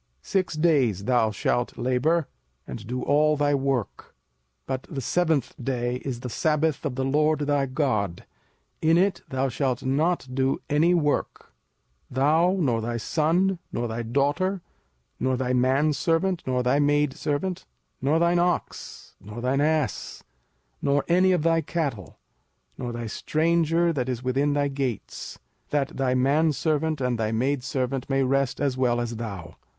05:005:013 0.23 0.25
Six 0.29 0.53
days 0.55 1.03
thou 1.05 1.29
shalt 1.29 1.77
labour, 1.77 2.27
and 2.65 2.87
do 2.87 3.03
all 3.03 3.37
thy 3.37 3.53
work: 3.53 4.05
05:005:014 4.65 4.65
But 4.65 4.81
the 4.89 4.99
seventh 4.99 5.53
day 5.63 5.95
is 5.97 6.21
the 6.21 6.29
sabbath 6.31 6.83
of 6.87 6.95
the 6.95 7.05
LORD 7.05 7.41
thy 7.41 7.67
God: 7.67 8.25
in 8.81 8.97
it 8.97 9.21
thou 9.29 9.47
shalt 9.47 9.83
not 9.83 10.27
do 10.33 10.59
any 10.71 10.95
work, 10.95 11.53
thou, 12.09 12.57
nor 12.59 12.81
thy 12.81 12.97
son, 12.97 13.59
nor 13.71 13.87
thy 13.87 14.01
daughter, 14.01 14.63
nor 15.19 15.37
thy 15.37 15.53
manservant, 15.53 16.41
nor 16.47 16.63
thy 16.63 16.79
maidservant, 16.79 17.67
nor 18.01 18.17
thine 18.17 18.39
ox, 18.39 19.13
nor 19.21 19.39
thine 19.39 19.61
ass, 19.61 20.23
nor 20.81 21.05
any 21.09 21.31
of 21.31 21.43
thy 21.43 21.61
cattle, 21.61 22.17
nor 22.75 22.91
thy 22.91 23.05
stranger 23.05 23.93
that 23.93 24.09
is 24.09 24.23
within 24.23 24.53
thy 24.53 24.67
gates; 24.67 25.37
that 25.69 25.89
thy 25.89 26.15
manservant 26.15 26.99
and 27.01 27.19
thy 27.19 27.31
maidservant 27.31 28.09
may 28.09 28.23
rest 28.23 28.59
as 28.59 28.75
well 28.75 28.99
as 28.99 29.17
thou. 29.17 29.57